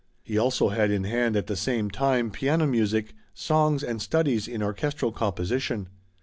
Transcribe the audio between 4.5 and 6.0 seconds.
orchestral composition.